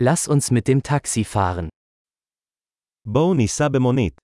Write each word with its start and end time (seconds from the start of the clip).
Lass 0.00 0.28
uns 0.28 0.52
mit 0.52 0.68
dem 0.68 0.82
Taxi 0.82 1.24
fahren. 1.24 1.68
בואו 3.04 3.34
ניסע 3.34 3.64
במונית. 3.72 4.14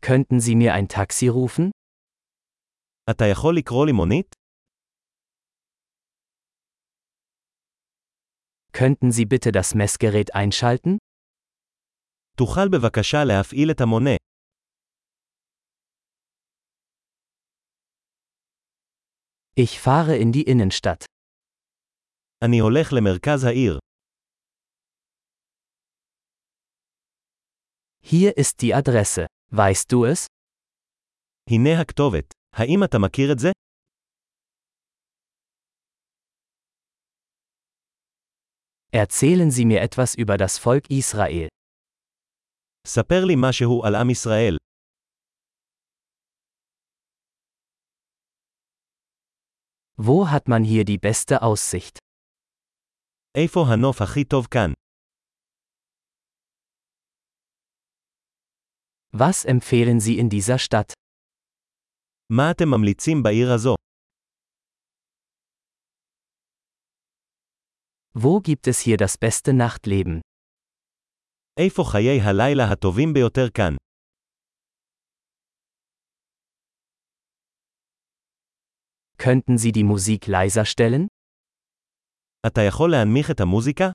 Könnten 0.00 0.40
Sie 0.40 0.54
mir 0.54 0.72
ein 0.74 0.88
Taxi 0.88 1.28
rufen? 1.28 1.70
אתה 3.10 3.24
יכול 3.32 3.56
לקרוא 3.58 3.86
לי 3.86 3.92
מונית? 3.92 4.34
Könnten 8.72 9.10
Sie 9.12 9.26
bitte 9.26 9.52
das 9.52 9.74
Messgerät 9.74 10.34
einschalten? 10.34 10.96
תוכל 12.36 12.68
בבקשה 12.72 13.18
להפעיל 13.24 13.70
את 13.70 13.80
המונה. 13.80 14.16
Ich 19.56 19.80
fahre 19.80 20.16
in 20.16 20.32
die 20.32 20.42
Innenstadt. 20.42 21.04
אני 22.45 22.59
הולך 22.59 22.93
למרכז 22.93 23.43
העיר. 23.43 23.79
Hier 28.03 28.37
ist 28.37 28.61
die 28.61 28.73
Adresse. 28.73 29.25
Weißt 29.51 29.91
du 29.91 30.05
es? 30.05 30.25
הנה 31.49 31.81
הכתובת. 31.81 32.33
האם 32.55 32.83
אתה 32.83 32.97
מכיר 32.99 33.31
את 33.33 33.39
זה? 33.39 33.49
Erzählen 38.93 39.51
Sie 39.51 39.65
mir 39.65 39.81
etwas 39.81 40.15
über 40.15 40.37
das 40.37 40.57
Volk 40.57 40.89
Israel. 40.89 41.47
ספר 42.87 43.25
לי 43.25 43.35
משהו 43.37 43.83
על 43.85 43.95
עם 43.95 44.09
ישראל. 44.09 44.57
Wo 49.97 50.29
hat 50.31 50.47
man 50.47 50.63
hier 50.63 50.83
die 50.85 50.97
beste 50.97 51.41
Aussicht? 51.41 51.99
איפה 53.37 53.59
הנוף 53.73 54.01
הכי 54.01 54.23
טוב 54.23 54.45
כאן? 54.51 54.71
Was 59.15 59.45
empfehlen 59.45 59.99
Sie 59.99 60.17
in 60.19 60.29
dieser 60.29 60.57
Stadt? 60.57 60.93
מה 62.29 62.51
אתם 62.51 62.65
ממליצים 62.77 63.23
בעיר 63.23 63.51
הזו? 63.55 63.75
Wo 68.13 68.41
gibt 68.41 68.67
es 68.67 68.79
hier 68.79 68.97
das 68.97 69.17
beste 69.17 69.53
Nachtleben? 69.53 70.19
איפה 71.59 71.83
חיי 71.91 72.19
הלילה 72.21 72.63
הטובים 72.71 73.13
ביותר 73.13 73.49
כאן? 73.53 73.75
Könnten 79.17 79.57
Sie 79.57 79.71
die 79.71 79.83
Musik 79.83 80.27
leiser 80.27 80.65
stellen? 80.65 81.07
אתה 82.47 82.61
יכול 82.67 82.91
להנמיך 82.91 83.31
את 83.31 83.39
המוזיקה? 83.39 83.85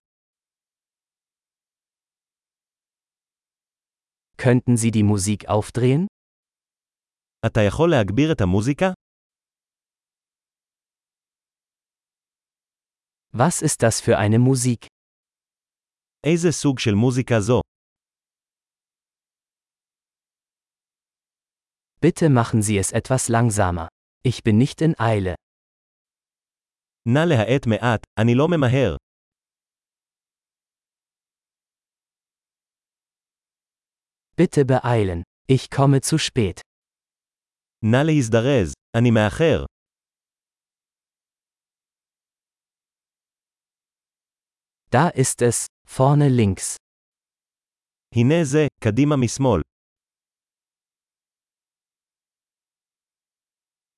Könnten 4.37 4.77
Sie 4.77 4.91
die 4.91 5.03
Musik 5.03 5.48
aufdrehen? 5.48 6.06
אתה 7.47 7.61
יכול 7.69 7.91
להגביר 7.91 8.33
את 8.33 8.41
המוזיקה? 8.41 8.87
Was 13.33 13.62
ist 13.62 13.83
das 13.83 14.01
für 14.01 14.17
eine 14.19 14.39
Musik? 14.39 14.87
איזה 16.27 16.53
סוג 16.53 16.79
של 16.79 16.95
מוזיקה 16.95 17.41
זו? 17.41 17.61
Bitte 22.01 22.29
machen 22.29 22.62
Sie 22.62 22.79
es 22.79 22.92
etwas 22.92 23.29
langsamer. 23.29 23.89
Ich 24.23 24.42
bin 24.42 24.59
nicht 24.59 24.81
in 24.81 24.95
Eile. 24.98 25.34
נא 27.09 27.19
להאט 27.29 27.67
מעט, 27.67 28.01
אני 28.20 28.34
לא 28.34 28.47
ממהר. 28.48 28.97
Bitte 34.37 34.65
beeilen. 34.67 35.23
Ich 35.48 35.70
komme 35.70 36.01
zu 36.01 36.19
spät. 36.19 36.61
נא 37.83 38.02
להזדרז, 38.07 38.73
אני 38.97 39.11
מאחר. 39.11 39.64
Da 44.91 45.08
ist 45.08 45.42
es, 45.42 45.67
vorne 45.86 46.29
links. 46.29 46.77
הנה 48.14 48.45
זה, 48.45 48.67
קדימה 48.80 49.17
משמאל. 49.17 49.61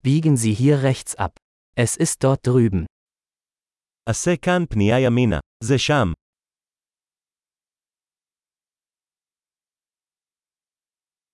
Biegen 0.02 0.36
Sie 0.36 0.54
hier 0.54 0.82
rechts 0.82 1.16
ab. 1.16 1.36
Es 1.76 1.96
ist 1.96 2.22
dort 2.24 2.46
drüben. 2.46 2.86
עשה 4.10 4.30
כאן 4.44 4.66
פנייה 4.70 5.00
ימינה. 5.06 5.38
זה 5.64 5.74
שם. 5.78 6.12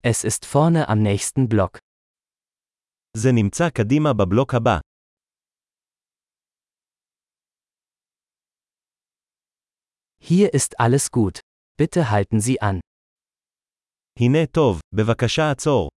Es 0.07 0.25
ist 0.25 0.45
vorne 0.45 0.89
am 0.89 1.03
nächsten 1.03 1.49
Block. 1.49 1.79
זה 3.17 3.29
נמצא 3.35 3.71
קדימה 3.71 4.11
בבלוק 4.13 4.55
הבא. 4.55 4.79
Hier 10.21 10.55
ist 10.55 10.81
alles 10.81 11.11
gut. 11.11 11.41
Bitte 11.77 12.11
halten 12.11 12.41
Sie 12.41 12.61
an. 12.61 12.81
הנה 14.21 14.47
טוב, 14.47 14.81
בבקשה 14.95 15.51
עצור. 15.51 15.89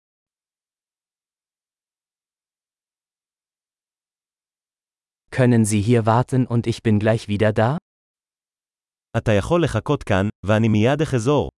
Können 5.31 5.65
Sie 5.65 5.81
hier 5.81 6.05
warten 6.05 6.45
und 6.47 6.67
ich 6.67 6.83
bin 6.83 6.99
gleich 6.99 7.27
wieder 7.27 7.53
da? 7.53 7.77
אתה 9.17 9.31
יכול 9.31 9.63
לחכות 9.63 10.03
כאן, 10.03 10.29
ואני 10.45 10.67
מיד 10.67 11.01
אחזור. 11.01 11.49